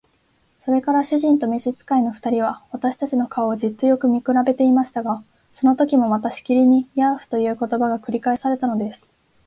[0.65, 5.23] それから主人と召使の二人は、私たちの顔をじっとよく見くらべていましたが、
[5.59, 9.07] そのときもまたしきりに「ヤーフ」という言葉が繰り返されたのです。